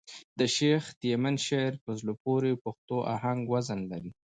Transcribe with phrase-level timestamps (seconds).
[0.39, 4.11] د شېخ تیمن شعر په زړه پوري پښتو آهنګ وزن لري.